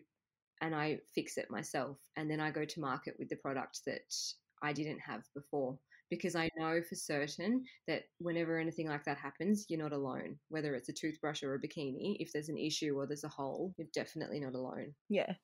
and 0.61 0.75
I 0.75 0.99
fix 1.15 1.39
it 1.39 1.51
myself, 1.51 1.99
and 2.17 2.31
then 2.31 2.39
I 2.41 2.51
go 2.53 2.65
to 2.65 2.81
market 2.81 3.17
with 3.19 3.29
the 3.29 3.37
product 3.37 3.81
that 3.87 4.15
I 4.63 4.73
didn't 4.73 5.01
have 5.01 5.23
before. 5.35 5.77
Because 6.13 6.37
I 6.37 6.49
know 6.57 6.83
for 6.83 6.95
certain 6.95 7.65
that 7.89 8.05
whenever 8.19 8.59
anything 8.59 8.87
like 8.89 9.05
that 9.07 9.19
happens, 9.19 9.67
you're 9.69 9.81
not 9.83 9.93
alone. 9.93 10.39
Whether 10.49 10.77
it's 10.77 10.89
a 10.91 10.93
toothbrush 10.93 11.43
or 11.43 11.55
a 11.55 11.61
bikini, 11.61 12.17
if 12.21 12.33
there's 12.33 12.51
an 12.51 12.59
issue 12.59 12.95
or 12.97 13.07
there's 13.09 13.25
a 13.25 13.29
hole, 13.29 13.75
you're 13.79 13.89
definitely 13.95 14.41
not 14.41 14.55
alone. 14.55 14.95
Yeah, 15.09 15.35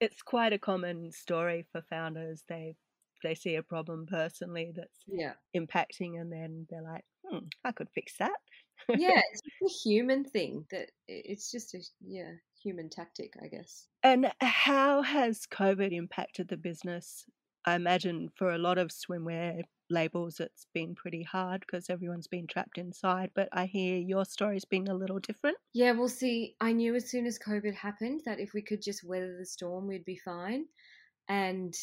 it's 0.00 0.22
quite 0.22 0.52
a 0.52 0.58
common 0.58 1.12
story 1.12 1.66
for 1.70 1.82
founders. 1.82 2.44
They 2.48 2.76
they 3.22 3.34
see 3.34 3.56
a 3.56 3.62
problem 3.62 4.06
personally 4.06 4.72
that's 4.74 5.04
Yeah. 5.06 5.34
impacting, 5.56 6.20
and 6.20 6.32
then 6.32 6.66
they're 6.70 6.82
like, 6.82 7.04
"Hmm, 7.26 7.46
I 7.64 7.72
could 7.72 7.90
fix 7.90 8.16
that." 8.18 8.38
Yeah, 8.92 9.18
it's 9.32 9.40
just 9.42 9.62
a 9.62 9.88
human 9.88 10.24
thing 10.24 10.66
that 10.70 10.90
it's 11.06 11.50
just 11.50 11.72
a 11.74 11.80
yeah, 12.00 12.34
human 12.62 12.90
tactic, 12.90 13.32
I 13.42 13.48
guess. 13.48 13.88
And 14.02 14.32
how 14.40 15.02
has 15.02 15.46
COVID 15.46 15.92
impacted 15.92 16.48
the 16.48 16.56
business? 16.56 17.26
I 17.68 17.74
imagine 17.76 18.30
for 18.30 18.50
a 18.52 18.58
lot 18.58 18.78
of 18.78 18.88
swimwear 18.88 19.62
labels, 19.90 20.40
it's 20.40 20.66
been 20.74 20.94
pretty 20.94 21.22
hard 21.22 21.60
because 21.62 21.90
everyone's 21.90 22.26
been 22.26 22.46
trapped 22.46 22.78
inside. 22.78 23.32
But 23.34 23.48
I 23.52 23.66
hear 23.66 23.98
your 23.98 24.24
story's 24.24 24.64
been 24.64 24.88
a 24.88 24.94
little 24.94 25.18
different. 25.20 25.58
Yeah, 25.72 25.92
well, 25.92 26.08
see, 26.08 26.56
I 26.60 26.72
knew 26.72 26.94
as 26.94 27.08
soon 27.10 27.26
as 27.26 27.38
COVID 27.38 27.74
happened 27.74 28.22
that 28.24 28.40
if 28.40 28.52
we 28.54 28.62
could 28.62 28.82
just 28.82 29.04
weather 29.04 29.36
the 29.38 29.46
storm, 29.46 29.86
we'd 29.86 30.04
be 30.04 30.16
fine. 30.16 30.66
And 31.28 31.74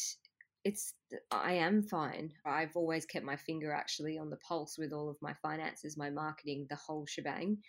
it's 0.64 0.94
I 1.30 1.54
am 1.54 1.82
fine. 1.82 2.34
I've 2.46 2.76
always 2.76 3.06
kept 3.06 3.24
my 3.26 3.36
finger 3.36 3.72
actually 3.72 4.18
on 4.18 4.30
the 4.30 4.38
pulse 4.38 4.78
with 4.78 4.92
all 4.92 5.08
of 5.10 5.18
my 5.22 5.34
finances, 5.34 5.96
my 5.96 6.10
marketing, 6.10 6.66
the 6.70 6.76
whole 6.76 7.06
shebang. 7.06 7.62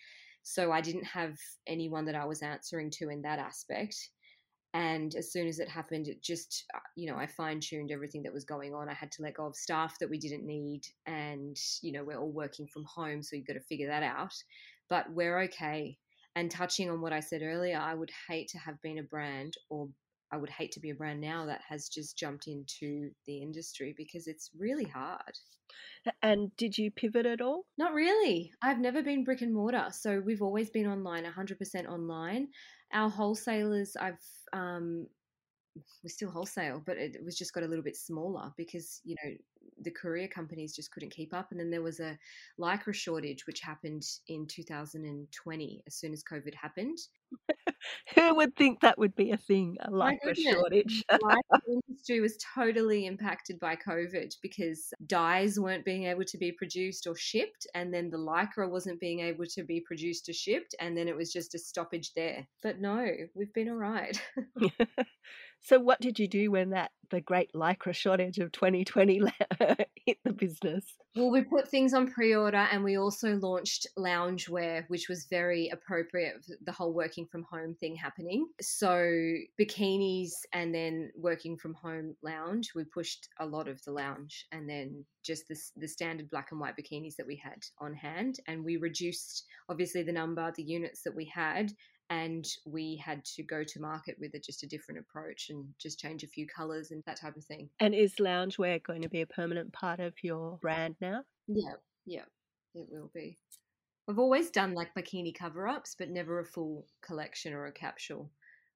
So 0.44 0.72
I 0.72 0.82
didn't 0.82 1.06
have 1.06 1.38
anyone 1.68 2.06
that 2.06 2.16
I 2.16 2.26
was 2.26 2.42
answering 2.42 2.92
to 2.92 3.10
in 3.10 3.22
that 3.24 3.40
aspect. 3.40 3.96
And 4.74 5.16
as 5.16 5.32
soon 5.32 5.48
as 5.48 5.60
it 5.60 5.70
happened, 5.70 6.08
it 6.08 6.22
just, 6.22 6.66
uh, 6.76 6.80
you 6.96 7.10
know, 7.10 7.18
I 7.18 7.26
fine 7.26 7.60
tuned 7.60 7.92
everything 7.92 8.24
that 8.24 8.34
was 8.34 8.46
going 8.46 8.74
on. 8.74 8.90
I 8.90 8.94
had 8.94 9.12
to 9.14 9.24
let 9.24 9.36
go 9.36 9.46
of 9.46 9.56
staff 9.56 9.98
that 10.00 10.10
we 10.10 10.20
didn't 10.20 10.46
need. 10.46 10.82
And, 11.06 11.58
you 11.82 11.92
know, 11.92 12.04
we're 12.04 12.20
all 12.20 12.32
working 12.32 12.68
from 12.68 12.84
home. 12.86 13.24
So 13.24 13.36
you've 13.36 13.48
got 13.48 13.54
to 13.54 13.62
figure 13.62 13.88
that 13.88 14.04
out. 14.04 14.34
But 14.90 15.12
we're 15.12 15.40
okay. 15.44 15.98
And 16.36 16.52
touching 16.52 16.90
on 16.90 17.02
what 17.02 17.14
I 17.14 17.20
said 17.20 17.42
earlier, 17.42 17.80
I 17.80 17.96
would 17.96 18.12
hate 18.28 18.50
to 18.50 18.60
have 18.60 18.80
been 18.82 19.00
a 19.00 19.04
brand 19.04 19.56
or 19.70 19.90
I 20.32 20.38
would 20.38 20.50
hate 20.50 20.74
to 20.74 20.80
be 20.80 20.90
a 20.90 20.96
brand 20.96 21.22
now 21.22 21.46
that 21.46 21.62
has 21.68 21.88
just 21.88 22.18
jumped 22.18 22.48
into 22.48 23.12
the 23.26 23.42
industry 23.42 23.96
because 23.98 24.28
it's 24.28 24.52
really 24.58 24.86
hard. 24.86 25.40
And 26.22 26.56
did 26.58 26.78
you 26.78 26.92
pivot 26.92 27.26
at 27.26 27.42
all? 27.42 27.66
Not 27.78 27.94
really. 27.94 28.52
I've 28.62 28.80
never 28.80 29.02
been 29.02 29.24
brick 29.24 29.42
and 29.42 29.54
mortar. 29.54 29.88
So 29.92 30.20
we've 30.20 30.42
always 30.42 30.70
been 30.70 30.88
online, 30.88 31.26
100% 31.26 31.88
online. 31.88 32.50
Our 32.94 33.10
wholesalers, 33.10 33.96
I've, 33.96 34.24
um, 34.54 35.08
we 36.04 36.10
still 36.10 36.32
wholesale, 36.32 36.82
but 36.86 36.98
it 36.98 37.24
was 37.24 37.38
just 37.38 37.54
got 37.54 37.64
a 37.64 37.68
little 37.68 37.84
bit 37.84 37.96
smaller 37.96 38.52
because, 38.58 39.02
you 39.04 39.16
know, 39.24 39.34
the 39.82 39.92
courier 39.92 40.28
companies 40.28 40.76
just 40.76 40.92
couldn't 40.92 41.12
keep 41.12 41.34
up. 41.34 41.52
And 41.52 41.60
then 41.60 41.70
there 41.70 41.84
was 41.84 42.00
a 42.00 42.18
lycra 42.60 42.94
shortage, 42.94 43.46
which 43.46 43.62
happened 43.62 44.04
in 44.28 44.48
2020 44.48 45.84
as 45.86 45.96
soon 45.96 46.14
as 46.14 46.24
COVID 46.24 46.56
happened. 46.56 46.98
Who 48.16 48.36
would 48.36 48.56
think 48.56 48.82
that 48.82 48.98
would 48.98 49.16
be 49.16 49.32
a 49.32 49.38
thing, 49.38 49.78
a 49.82 49.90
lycra 49.90 50.36
shortage? 50.36 51.04
the 51.10 51.44
industry 51.88 52.20
was 52.20 52.38
totally 52.56 53.06
impacted 53.06 53.60
by 53.60 53.76
COVID 53.76 54.34
because 54.42 54.94
dyes 55.06 55.60
weren't 55.60 55.86
being 55.86 56.06
able 56.06 56.26
to 56.26 56.38
be 56.38 56.52
produced 56.52 57.08
or 57.08 57.16
shipped, 57.16 57.68
and 57.76 57.94
then 57.94 58.10
the 58.10 58.18
lycra 58.18 58.70
wasn't 58.70 59.00
being 59.00 59.20
able 59.22 59.46
to 59.46 59.64
be 59.64 59.82
produced 59.86 60.30
or 60.30 60.34
shipped, 60.34 60.76
and 60.80 60.98
then 60.98 61.08
it 61.08 61.16
was 61.16 61.32
just 61.32 61.56
a 61.56 61.60
stoppage 61.60 62.12
there. 62.16 62.48
But 62.64 62.80
no, 62.80 63.08
we've 63.36 63.54
been 63.54 63.70
all 63.70 63.76
right. 63.76 64.20
So, 65.62 65.80
what 65.80 66.00
did 66.00 66.20
you 66.20 66.28
do 66.28 66.52
when 66.52 66.70
that 66.72 66.92
the 67.10 67.22
great 67.22 67.52
lycra 67.54 67.94
shortage 67.94 68.38
of 68.38 68.52
2020 68.52 69.22
hit 70.06 70.18
the 70.24 70.34
business? 70.34 70.86
Well, 71.16 71.32
we 71.32 71.42
put 71.42 71.70
things 71.70 71.94
on 71.94 72.12
pre-order, 72.12 72.68
and 72.72 72.84
we 72.84 72.98
also 72.98 73.36
launched 73.36 73.88
loungewear, 73.98 74.86
which 74.88 75.10
was 75.10 75.28
very 75.30 75.70
appropriate. 75.70 76.36
for 76.46 76.56
The 76.66 76.72
whole 76.72 76.94
working 76.94 77.17
from 77.26 77.44
home 77.50 77.74
thing 77.74 77.96
happening, 77.96 78.48
so 78.62 78.96
bikinis, 79.60 80.32
and 80.54 80.74
then 80.74 81.12
working 81.16 81.58
from 81.58 81.74
home 81.74 82.16
lounge. 82.22 82.72
We 82.76 82.84
pushed 82.84 83.28
a 83.40 83.46
lot 83.46 83.68
of 83.68 83.82
the 83.84 83.92
lounge, 83.92 84.46
and 84.52 84.70
then 84.70 85.06
just 85.24 85.48
the, 85.48 85.58
the 85.78 85.88
standard 85.88 86.30
black 86.30 86.50
and 86.52 86.60
white 86.60 86.76
bikinis 86.78 87.16
that 87.16 87.28
we 87.28 87.42
had 87.44 87.64
on 87.80 87.94
hand, 87.94 88.40
and 88.48 88.64
we 88.64 88.78
reduced 88.78 89.46
obviously 89.70 90.04
the 90.04 90.12
number, 90.12 90.52
the 90.56 90.64
units 90.64 91.02
that 91.04 91.16
we 91.16 91.26
had, 91.26 91.72
and 92.10 92.46
we 92.66 93.02
had 93.04 93.24
to 93.26 93.44
go 93.44 93.64
to 93.64 93.82
market 93.82 94.16
with 94.20 94.34
a, 94.34 94.40
just 94.40 94.64
a 94.64 94.68
different 94.68 95.00
approach 95.00 95.48
and 95.50 95.66
just 95.80 96.00
change 96.00 96.24
a 96.24 96.28
few 96.28 96.48
colors 96.48 96.92
and 96.92 97.04
that 97.06 97.20
type 97.20 97.36
of 97.36 97.44
thing. 97.44 97.70
And 97.80 97.94
is 97.94 98.16
loungewear 98.16 98.82
going 98.84 99.02
to 99.02 99.10
be 99.10 99.22
a 99.22 99.28
permanent 99.28 99.74
part 99.74 100.00
of 100.00 100.14
your 100.24 100.58
brand 100.62 100.96
now? 101.02 101.24
Yeah, 101.48 101.74
yeah, 102.06 102.26
it 102.76 102.88
will 102.90 103.12
be. 103.14 103.38
I've 104.10 104.20
always 104.20 104.50
done 104.52 104.74
like 104.74 104.96
bikini 104.96 105.36
cover 105.36 105.68
ups, 105.68 105.96
but 105.98 106.10
never 106.10 106.40
a 106.40 106.46
full 106.46 106.88
collection 107.02 107.54
or 107.54 107.66
a 107.66 107.72
capsule 107.72 108.32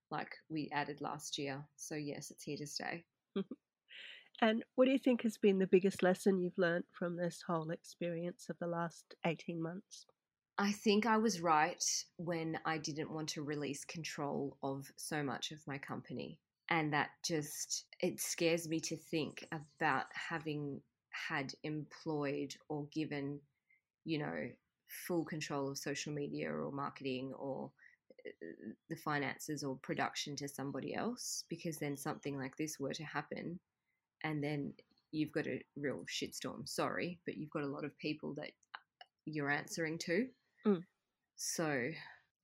like 0.09 0.35
we 0.49 0.69
added 0.73 0.99
last 0.99 1.37
year. 1.37 1.63
So, 1.77 1.95
yes, 1.95 2.31
it's 2.31 2.43
here 2.43 2.57
to 2.57 2.67
stay. 2.67 3.05
and 4.41 4.63
what 4.75 4.85
do 4.85 4.91
you 4.91 4.99
think 4.99 5.23
has 5.23 5.37
been 5.37 5.57
the 5.57 5.67
biggest 5.67 6.03
lesson 6.03 6.39
you've 6.39 6.57
learned 6.57 6.83
from 6.91 7.15
this 7.15 7.41
whole 7.47 7.71
experience 7.71 8.47
of 8.49 8.57
the 8.59 8.67
last 8.67 9.15
18 9.25 9.61
months? 9.61 10.05
I 10.57 10.73
think 10.73 11.05
I 11.05 11.17
was 11.17 11.41
right 11.41 11.83
when 12.17 12.59
I 12.65 12.77
didn't 12.77 13.11
want 13.11 13.29
to 13.29 13.41
release 13.41 13.85
control 13.85 14.57
of 14.61 14.85
so 14.97 15.23
much 15.23 15.51
of 15.51 15.65
my 15.65 15.77
company. 15.77 16.39
And 16.69 16.93
that 16.93 17.09
just, 17.25 17.85
it 17.99 18.19
scares 18.19 18.67
me 18.67 18.79
to 18.81 18.97
think 18.97 19.45
about 19.51 20.05
having 20.13 20.81
had 21.09 21.53
employed 21.63 22.53
or 22.69 22.87
given, 22.93 23.39
you 24.05 24.19
know, 24.19 24.49
full 25.07 25.23
control 25.23 25.69
of 25.69 25.77
social 25.77 26.13
media 26.13 26.51
or 26.51 26.71
marketing 26.71 27.33
or 27.37 27.71
uh, 28.25 28.71
the 28.89 28.95
finances 28.95 29.63
or 29.63 29.77
production 29.77 30.35
to 30.35 30.47
somebody 30.47 30.93
else 30.93 31.45
because 31.49 31.77
then 31.77 31.97
something 31.97 32.37
like 32.37 32.55
this 32.57 32.79
were 32.79 32.93
to 32.93 33.03
happen 33.03 33.59
and 34.23 34.43
then 34.43 34.73
you've 35.11 35.31
got 35.31 35.47
a 35.47 35.61
real 35.75 36.05
shitstorm 36.07 36.67
sorry 36.67 37.19
but 37.25 37.37
you've 37.37 37.49
got 37.49 37.63
a 37.63 37.67
lot 37.67 37.83
of 37.83 37.97
people 37.97 38.33
that 38.35 38.51
you're 39.25 39.49
answering 39.49 39.97
to 39.97 40.27
Mm. 40.65 40.83
So 41.35 41.89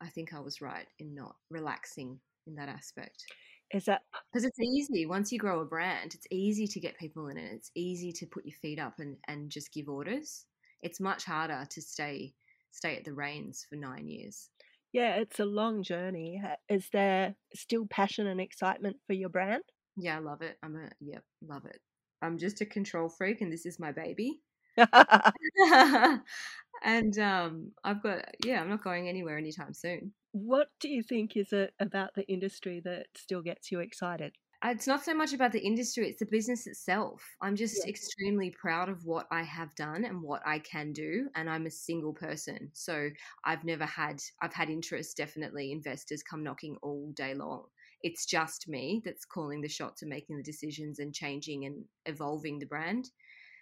I 0.01 0.07
think 0.09 0.33
I 0.33 0.39
was 0.39 0.61
right 0.61 0.87
in 0.99 1.15
not 1.15 1.35
relaxing 1.49 2.19
in 2.45 2.55
that 2.55 2.69
aspect. 2.69 3.25
Is 3.73 3.85
that 3.85 4.01
because 4.31 4.45
it's 4.45 4.59
easy 4.59 5.05
once 5.05 5.31
you 5.31 5.39
grow 5.39 5.59
a 5.59 5.65
brand, 5.65 6.13
it's 6.13 6.27
easy 6.31 6.67
to 6.67 6.79
get 6.79 6.97
people 6.97 7.27
in 7.27 7.37
it. 7.37 7.51
It's 7.53 7.71
easy 7.75 8.11
to 8.13 8.25
put 8.25 8.45
your 8.45 8.55
feet 8.61 8.79
up 8.79 8.99
and, 8.99 9.17
and 9.27 9.49
just 9.49 9.73
give 9.73 9.89
orders. 9.89 10.45
It's 10.81 10.99
much 10.99 11.25
harder 11.25 11.65
to 11.69 11.81
stay 11.81 12.33
stay 12.71 12.95
at 12.95 13.05
the 13.05 13.13
reins 13.13 13.65
for 13.69 13.75
nine 13.75 14.07
years. 14.07 14.49
Yeah, 14.93 15.15
it's 15.15 15.39
a 15.39 15.45
long 15.45 15.83
journey. 15.83 16.41
Is 16.69 16.89
there 16.91 17.35
still 17.53 17.85
passion 17.87 18.27
and 18.27 18.39
excitement 18.39 18.97
for 19.05 19.13
your 19.13 19.29
brand? 19.29 19.63
Yeah, 19.97 20.17
I 20.17 20.19
love 20.19 20.41
it. 20.41 20.57
I'm 20.63 20.75
a 20.75 20.89
yep, 20.99 21.23
love 21.41 21.65
it. 21.65 21.79
I'm 22.21 22.37
just 22.37 22.61
a 22.61 22.65
control 22.65 23.09
freak 23.09 23.41
and 23.41 23.51
this 23.51 23.65
is 23.65 23.79
my 23.79 23.91
baby. 23.91 24.41
and 26.83 27.19
um, 27.19 27.71
I've 27.83 28.03
got 28.03 28.25
yeah, 28.45 28.61
I'm 28.61 28.69
not 28.69 28.83
going 28.83 29.09
anywhere 29.09 29.37
anytime 29.37 29.73
soon. 29.73 30.13
What 30.31 30.69
do 30.79 30.89
you 30.89 31.01
think 31.03 31.35
is 31.35 31.51
it 31.51 31.73
about 31.79 32.13
the 32.15 32.27
industry 32.27 32.79
that 32.85 33.07
still 33.15 33.41
gets 33.41 33.71
you 33.71 33.79
excited? 33.79 34.33
Uh, 34.65 34.69
it's 34.69 34.87
not 34.87 35.05
so 35.05 35.13
much 35.13 35.33
about 35.33 35.51
the 35.51 35.59
industry, 35.59 36.07
it's 36.07 36.19
the 36.19 36.25
business 36.25 36.65
itself. 36.65 37.23
I'm 37.41 37.55
just 37.55 37.83
yeah. 37.83 37.89
extremely 37.89 38.49
proud 38.49 38.89
of 38.89 39.05
what 39.05 39.27
I 39.31 39.43
have 39.43 39.73
done 39.75 40.03
and 40.05 40.21
what 40.21 40.41
I 40.45 40.59
can 40.59 40.93
do. 40.93 41.29
And 41.35 41.49
I'm 41.49 41.67
a 41.67 41.71
single 41.71 42.13
person. 42.13 42.69
So 42.73 43.09
I've 43.45 43.63
never 43.63 43.85
had, 43.85 44.19
I've 44.41 44.53
had 44.53 44.69
interest, 44.69 45.15
definitely, 45.15 45.71
investors 45.71 46.23
come 46.23 46.43
knocking 46.43 46.77
all 46.81 47.11
day 47.15 47.35
long. 47.35 47.65
It's 48.01 48.25
just 48.25 48.67
me 48.67 49.01
that's 49.05 49.25
calling 49.25 49.61
the 49.61 49.69
shots 49.69 50.01
and 50.01 50.09
making 50.09 50.37
the 50.37 50.43
decisions 50.43 50.99
and 50.99 51.13
changing 51.13 51.65
and 51.65 51.83
evolving 52.05 52.57
the 52.57 52.65
brand. 52.65 53.09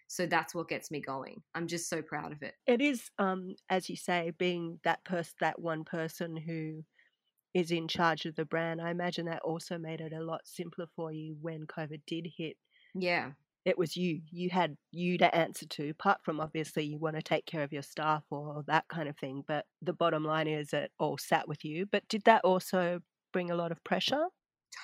So 0.08 0.26
that's 0.26 0.54
what 0.54 0.70
gets 0.70 0.92
me 0.92 1.02
going. 1.02 1.42
I'm 1.56 1.68
just 1.68 1.90
so 1.90 2.02
proud 2.02 2.32
of 2.32 2.42
it. 2.44 2.54
It 2.68 2.80
is, 2.80 3.10
um, 3.18 3.56
as 3.70 3.90
you 3.90 3.96
say, 3.96 4.32
being 4.38 4.80
that 4.84 5.04
person, 5.04 5.34
that 5.40 5.60
one 5.60 5.84
person 5.84 6.38
who 6.38 6.84
is 7.56 7.72
in 7.72 7.88
charge 7.88 8.26
of 8.26 8.36
the 8.36 8.44
brand. 8.44 8.82
I 8.82 8.92
imagine 8.92 9.26
that 9.28 9.42
also 9.42 9.78
made 9.78 10.02
it 10.02 10.12
a 10.12 10.22
lot 10.22 10.42
simpler 10.44 10.88
for 10.94 11.12
you 11.14 11.38
when 11.42 11.66
COVID 11.66 12.02
did 12.06 12.28
hit. 12.38 12.58
Yeah. 12.94 13.32
It 13.64 13.78
was 13.78 13.96
you. 13.96 14.22
You 14.30 14.50
had 14.50 14.76
you 14.92 15.18
to 15.18 15.34
answer 15.34 15.66
to, 15.66 15.90
apart 15.90 16.20
from 16.22 16.42
obviously 16.42 16.84
you 16.84 17.00
want 17.00 17.16
to 17.16 17.22
take 17.22 17.46
care 17.46 17.64
of 17.64 17.72
your 17.72 17.82
staff 17.82 18.24
or 18.30 18.64
that 18.68 18.90
kind 18.90 19.08
of 19.08 19.18
thing. 19.18 19.44
But 19.48 19.66
the 19.82 19.94
bottom 19.94 20.26
line 20.26 20.48
is 20.48 20.74
it 20.74 20.92
all 21.00 21.18
sat 21.18 21.48
with 21.48 21.64
you. 21.64 21.86
But 21.86 22.08
did 22.10 22.24
that 22.26 22.44
also 22.44 23.00
bring 23.32 23.50
a 23.50 23.56
lot 23.56 23.72
of 23.72 23.84
pressure? 23.86 24.26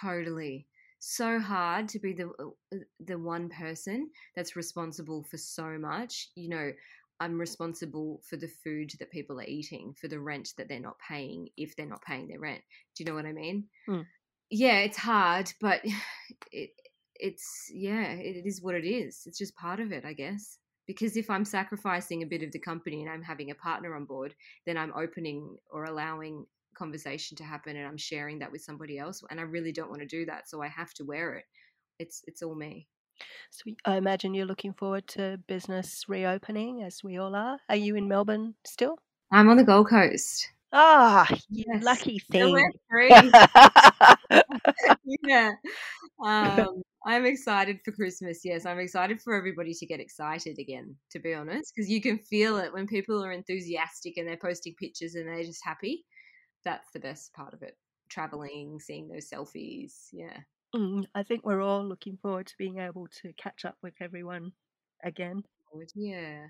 Totally 0.01 0.65
so 1.03 1.39
hard 1.39 1.89
to 1.89 1.99
be 1.99 2.13
the 2.13 2.29
uh, 2.39 2.77
the 2.99 3.17
one 3.17 3.49
person 3.49 4.07
that's 4.35 4.55
responsible 4.55 5.23
for 5.23 5.37
so 5.37 5.77
much. 5.79 6.29
You 6.35 6.49
know, 6.49 6.71
I'm 7.21 7.39
responsible 7.39 8.19
for 8.27 8.35
the 8.35 8.47
food 8.47 8.91
that 8.99 9.11
people 9.11 9.39
are 9.39 9.45
eating, 9.45 9.93
for 9.93 10.07
the 10.07 10.19
rent 10.19 10.49
that 10.57 10.67
they're 10.67 10.79
not 10.79 10.97
paying 11.07 11.49
if 11.55 11.75
they're 11.75 11.85
not 11.85 12.01
paying 12.01 12.27
their 12.27 12.39
rent. 12.39 12.61
Do 12.95 13.03
you 13.03 13.09
know 13.09 13.15
what 13.15 13.27
I 13.27 13.31
mean? 13.31 13.65
Hmm. 13.85 14.01
Yeah, 14.49 14.79
it's 14.79 14.97
hard, 14.97 15.53
but 15.61 15.81
it 16.51 16.71
it's 17.15 17.69
yeah, 17.71 18.13
it 18.13 18.45
is 18.45 18.61
what 18.61 18.75
it 18.75 18.85
is. 18.85 19.21
It's 19.27 19.37
just 19.37 19.55
part 19.55 19.79
of 19.79 19.91
it, 19.91 20.03
I 20.03 20.13
guess. 20.13 20.57
Because 20.87 21.15
if 21.15 21.29
I'm 21.29 21.45
sacrificing 21.45 22.23
a 22.23 22.25
bit 22.25 22.41
of 22.41 22.51
the 22.51 22.59
company 22.59 23.03
and 23.03 23.09
I'm 23.09 23.21
having 23.21 23.51
a 23.51 23.55
partner 23.55 23.95
on 23.95 24.05
board, 24.05 24.33
then 24.65 24.75
I'm 24.75 24.91
opening 24.97 25.55
or 25.69 25.85
allowing 25.85 26.45
conversation 26.75 27.37
to 27.37 27.43
happen 27.43 27.77
and 27.77 27.85
I'm 27.85 27.97
sharing 27.97 28.39
that 28.39 28.51
with 28.51 28.61
somebody 28.61 28.97
else 28.97 29.21
and 29.29 29.39
I 29.39 29.43
really 29.43 29.71
don't 29.71 29.89
want 29.89 30.01
to 30.01 30.07
do 30.07 30.25
that 30.25 30.49
so 30.49 30.61
I 30.61 30.69
have 30.69 30.93
to 30.95 31.03
wear 31.03 31.35
it 31.35 31.43
it's 31.99 32.23
it's 32.25 32.41
all 32.41 32.55
me 32.55 32.87
so 33.49 33.71
I 33.85 33.97
imagine 33.97 34.33
you're 34.33 34.45
looking 34.45 34.73
forward 34.73 35.07
to 35.09 35.39
business 35.47 36.05
reopening 36.07 36.83
as 36.83 37.03
we 37.03 37.17
all 37.17 37.35
are 37.35 37.57
are 37.69 37.75
you 37.75 37.95
in 37.95 38.07
Melbourne 38.07 38.55
still 38.65 38.97
I'm 39.31 39.49
on 39.49 39.57
the 39.57 39.63
Gold 39.63 39.89
Coast 39.89 40.49
ah 40.73 41.27
yes. 41.49 41.83
lucky 41.83 42.19
thing 42.31 42.55
yeah 45.23 45.51
um, 46.23 46.81
I'm 47.03 47.25
excited 47.25 47.79
for 47.83 47.91
Christmas. 47.93 48.41
Yes, 48.43 48.67
I'm 48.67 48.77
excited 48.77 49.19
for 49.23 49.33
everybody 49.33 49.73
to 49.73 49.87
get 49.87 49.99
excited 49.99 50.59
again, 50.59 50.95
to 51.09 51.17
be 51.19 51.33
honest, 51.33 51.73
because 51.75 51.89
you 51.89 51.99
can 51.99 52.19
feel 52.19 52.57
it 52.57 52.71
when 52.71 52.85
people 52.85 53.25
are 53.25 53.31
enthusiastic 53.31 54.17
and 54.17 54.27
they're 54.27 54.37
posting 54.37 54.75
pictures 54.79 55.15
and 55.15 55.27
they're 55.27 55.43
just 55.43 55.65
happy 55.65 56.05
that's 56.63 56.91
the 56.91 56.99
best 56.99 57.33
part 57.33 57.53
of 57.53 57.61
it. 57.61 57.75
Traveling, 58.09 58.79
seeing 58.79 59.07
those 59.07 59.29
selfies. 59.29 60.07
Yeah. 60.11 60.37
Mm, 60.75 61.05
I 61.15 61.23
think 61.23 61.45
we're 61.45 61.61
all 61.61 61.85
looking 61.87 62.17
forward 62.17 62.47
to 62.47 62.57
being 62.57 62.77
able 62.79 63.07
to 63.07 63.31
catch 63.33 63.63
up 63.63 63.77
with 63.81 63.95
everyone 64.01 64.53
again. 65.03 65.45
Yeah, 65.95 66.49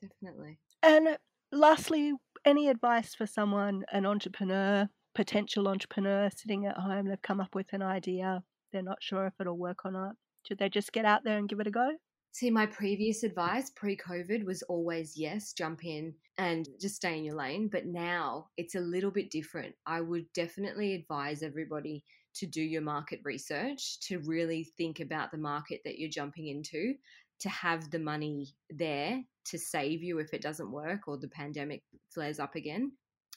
definitely. 0.00 0.60
And 0.82 1.18
lastly, 1.50 2.12
any 2.44 2.68
advice 2.68 3.14
for 3.14 3.26
someone, 3.26 3.84
an 3.92 4.06
entrepreneur, 4.06 4.88
potential 5.14 5.68
entrepreneur 5.68 6.30
sitting 6.30 6.66
at 6.66 6.78
home, 6.78 7.06
they've 7.06 7.20
come 7.22 7.40
up 7.40 7.54
with 7.54 7.72
an 7.72 7.82
idea, 7.82 8.44
they're 8.72 8.82
not 8.82 9.02
sure 9.02 9.26
if 9.26 9.34
it'll 9.40 9.58
work 9.58 9.84
or 9.84 9.90
not. 9.90 10.16
Should 10.46 10.58
they 10.58 10.68
just 10.68 10.92
get 10.92 11.04
out 11.04 11.24
there 11.24 11.38
and 11.38 11.48
give 11.48 11.60
it 11.60 11.66
a 11.66 11.70
go? 11.70 11.96
See, 12.32 12.50
my 12.50 12.66
previous 12.66 13.22
advice 13.22 13.70
pre 13.70 13.96
COVID 13.96 14.44
was 14.44 14.62
always 14.64 15.16
yes, 15.16 15.52
jump 15.52 15.84
in 15.84 16.16
and 16.36 16.68
just 16.80 16.96
stay 16.96 17.16
in 17.16 17.24
your 17.24 17.36
lane. 17.36 17.68
But 17.68 17.86
now 17.86 18.50
it's 18.56 18.74
a 18.74 18.80
little 18.80 19.10
bit 19.10 19.30
different. 19.30 19.76
I 19.86 20.00
would 20.00 20.32
definitely 20.32 20.94
advise 20.94 21.42
everybody 21.42 22.04
to 22.34 22.46
do 22.46 22.62
your 22.62 22.82
market 22.82 23.20
research, 23.24 24.00
to 24.00 24.18
really 24.20 24.64
think 24.76 25.00
about 25.00 25.30
the 25.30 25.38
market 25.38 25.80
that 25.84 25.98
you're 25.98 26.10
jumping 26.10 26.48
into, 26.48 26.94
to 27.40 27.48
have 27.48 27.90
the 27.90 27.98
money 27.98 28.54
there 28.70 29.22
to 29.44 29.58
save 29.58 30.02
you 30.02 30.18
if 30.18 30.32
it 30.32 30.42
doesn't 30.42 30.70
work 30.70 31.08
or 31.08 31.18
the 31.18 31.28
pandemic 31.28 31.82
flares 32.08 32.38
up 32.38 32.54
again. 32.54 32.92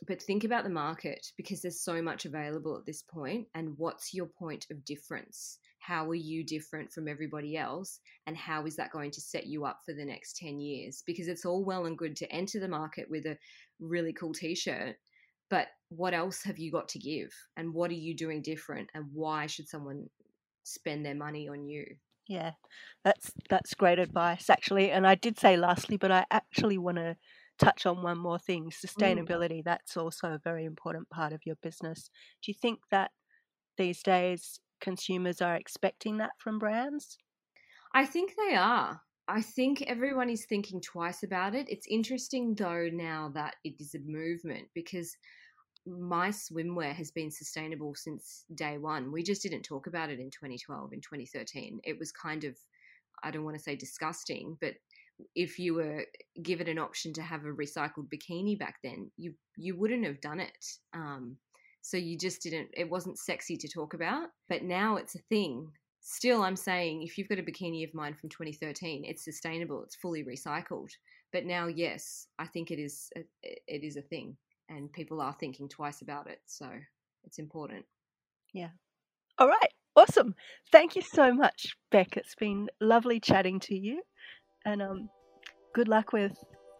But 0.07 0.21
think 0.21 0.43
about 0.43 0.65
the 0.65 0.69
market 0.69 1.31
because 1.37 1.61
there's 1.61 1.81
so 1.81 2.01
much 2.01 2.25
available 2.25 2.77
at 2.77 2.85
this 2.85 3.01
point, 3.01 3.47
and 3.55 3.77
what's 3.77 4.13
your 4.13 4.25
point 4.25 4.67
of 4.69 4.83
difference? 4.83 5.57
How 5.79 6.09
are 6.09 6.15
you 6.15 6.43
different 6.43 6.91
from 6.91 7.07
everybody 7.07 7.55
else? 7.55 7.99
And 8.27 8.35
how 8.35 8.65
is 8.65 8.75
that 8.75 8.91
going 8.91 9.11
to 9.11 9.21
set 9.21 9.47
you 9.47 9.65
up 9.65 9.79
for 9.85 9.93
the 9.93 10.03
next 10.03 10.35
10 10.37 10.59
years? 10.59 11.01
Because 11.05 11.27
it's 11.27 11.45
all 11.45 11.63
well 11.63 11.85
and 11.85 11.97
good 11.97 12.15
to 12.17 12.31
enter 12.31 12.59
the 12.59 12.67
market 12.67 13.09
with 13.09 13.25
a 13.25 13.37
really 13.79 14.11
cool 14.11 14.33
t 14.33 14.53
shirt, 14.53 14.97
but 15.49 15.69
what 15.89 16.13
else 16.13 16.43
have 16.43 16.59
you 16.59 16.71
got 16.71 16.89
to 16.89 16.99
give? 16.99 17.31
And 17.57 17.73
what 17.73 17.91
are 17.91 17.95
you 17.95 18.15
doing 18.15 18.41
different? 18.41 18.89
And 18.93 19.13
why 19.13 19.47
should 19.47 19.67
someone 19.67 20.09
spend 20.63 21.05
their 21.05 21.15
money 21.15 21.47
on 21.49 21.65
you? 21.65 21.97
Yeah, 22.27 22.53
that's 23.03 23.33
that's 23.49 23.73
great 23.75 23.99
advice 23.99 24.49
actually. 24.49 24.91
And 24.91 25.05
I 25.05 25.15
did 25.15 25.37
say 25.39 25.57
lastly, 25.57 25.97
but 25.97 26.11
I 26.11 26.25
actually 26.31 26.77
want 26.77 26.97
to 26.97 27.17
touch 27.59 27.85
on 27.85 28.01
one 28.01 28.17
more 28.17 28.39
thing: 28.39 28.71
Mm. 28.97 29.25
sustainability. 29.25 29.63
That's 29.63 29.95
also 29.97 30.33
a 30.33 30.39
very 30.39 30.65
important 30.65 31.09
part 31.09 31.33
of 31.33 31.45
your 31.45 31.55
business. 31.57 32.09
Do 32.41 32.51
you 32.51 32.55
think 32.59 32.81
that 32.91 33.11
these 33.77 34.03
days 34.03 34.59
consumers 34.81 35.41
are 35.41 35.55
expecting 35.55 36.17
that 36.17 36.33
from 36.39 36.59
brands? 36.59 37.17
I 37.91 38.05
think 38.05 38.35
they 38.35 38.53
are. 38.55 39.01
I 39.27 39.41
think 39.41 39.81
everyone 39.83 40.29
is 40.29 40.45
thinking 40.45 40.81
twice 40.81 41.23
about 41.23 41.55
it. 41.55 41.67
It's 41.69 41.87
interesting 41.87 42.53
though 42.53 42.89
now 42.91 43.31
that 43.33 43.55
it 43.63 43.75
is 43.79 43.95
a 43.95 43.99
movement 43.99 44.67
because 44.75 45.17
my 45.87 46.29
swimwear 46.29 46.93
has 46.93 47.11
been 47.11 47.31
sustainable 47.31 47.95
since 47.95 48.45
day 48.53 48.77
one. 48.77 49.11
We 49.11 49.23
just 49.23 49.43
didn't 49.43 49.63
talk 49.63 49.87
about 49.87 50.09
it 50.09 50.19
in 50.19 50.29
2012, 50.31 50.93
in 50.93 51.01
2013. 51.01 51.79
It 51.83 51.97
was 51.97 52.11
kind 52.11 52.43
of, 52.43 52.55
I 53.23 53.31
don't 53.31 53.43
want 53.43 53.57
to 53.57 53.63
say 53.63 53.75
disgusting, 53.75 54.57
but 54.61 54.75
if 55.35 55.59
you 55.59 55.75
were 55.75 56.05
given 56.41 56.67
an 56.67 56.79
option 56.79 57.13
to 57.13 57.21
have 57.21 57.45
a 57.45 57.53
recycled 57.53 58.09
bikini 58.13 58.57
back 58.57 58.75
then, 58.83 59.11
you 59.17 59.33
you 59.55 59.77
wouldn't 59.77 60.05
have 60.05 60.19
done 60.21 60.39
it. 60.39 60.65
Um, 60.93 61.37
so 61.81 61.97
you 61.97 62.17
just 62.17 62.41
didn't. 62.41 62.69
It 62.73 62.89
wasn't 62.89 63.19
sexy 63.19 63.55
to 63.57 63.67
talk 63.69 63.93
about. 63.93 64.29
But 64.49 64.63
now 64.63 64.97
it's 64.97 65.15
a 65.15 65.19
thing. 65.29 65.71
Still, 66.07 66.43
I'm 66.43 66.55
saying 66.55 67.01
if 67.01 67.17
you've 67.17 67.27
got 67.27 67.39
a 67.39 67.43
bikini 67.43 67.83
of 67.83 67.93
mine 67.95 68.13
from 68.13 68.29
2013, 68.29 69.05
it's 69.05 69.25
sustainable. 69.25 69.83
It's 69.83 69.95
fully 69.95 70.23
recycled. 70.23 70.91
But 71.33 71.45
now, 71.45 71.65
yes, 71.65 72.27
I 72.37 72.45
think 72.45 72.69
it 72.69 72.77
is. 72.77 73.09
A, 73.17 73.21
it 73.43 73.83
is 73.83 73.97
a 73.97 74.03
thing 74.03 74.37
and 74.69 74.93
people 74.93 75.19
are 75.19 75.35
thinking 75.39 75.67
twice 75.67 76.01
about 76.01 76.27
it. 76.27 76.39
So 76.45 76.69
it's 77.23 77.39
important. 77.39 77.85
Yeah. 78.53 78.69
All 79.39 79.47
right. 79.47 79.73
Awesome. 79.95 80.35
Thank 80.71 80.95
you 80.95 81.01
so 81.01 81.33
much, 81.33 81.75
Bec. 81.91 82.17
It's 82.17 82.35
been 82.35 82.69
lovely 82.79 83.19
chatting 83.19 83.59
to 83.61 83.75
you. 83.75 84.01
And 84.63 84.83
um, 84.83 85.09
good 85.73 85.87
luck 85.87 86.13
with 86.13 86.37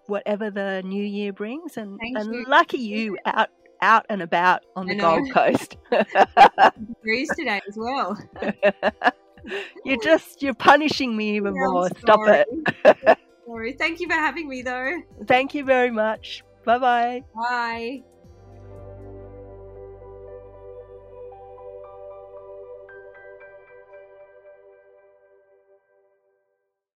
whatever 0.08 0.52
the 0.52 0.84
new 0.84 1.04
year 1.04 1.34
brings. 1.34 1.78
And, 1.78 1.98
Thank 2.00 2.18
and 2.18 2.36
you. 2.36 2.46
lucky 2.48 2.78
you 2.78 3.18
out 3.26 3.50
out 3.82 4.06
and 4.10 4.22
about 4.22 4.64
on 4.76 4.88
the. 4.88 4.96
Gold 4.96 5.30
Coast. 5.32 5.78
Degrees 6.88 7.30
today 7.36 7.62
as 7.68 7.78
well. 7.78 8.18
you're 9.86 10.02
just 10.02 10.42
you're 10.42 10.54
punishing 10.54 11.16
me 11.16 11.36
even 11.36 11.56
Yeah, 11.56 11.68
more. 11.68 11.90
Stop 12.00 12.22
it. 12.28 13.18
Sorry. 13.46 13.74
Thank 13.74 14.00
you 14.00 14.08
for 14.08 14.16
having 14.16 14.50
me 14.50 14.62
though. 14.62 15.02
Thank 15.28 15.54
you 15.54 15.64
very 15.64 15.92
much. 15.92 16.44
Bye 16.66 16.80
bye. 16.80 17.24
Bye. 17.34 18.04